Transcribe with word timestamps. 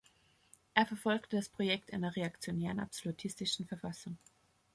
Er 0.73 0.87
verfolgte 0.87 1.35
das 1.35 1.47
Projekt 1.49 1.93
einer 1.93 2.15
reaktionären, 2.15 2.79
absolutistischen 2.79 3.67
Verfassung. 3.67 4.17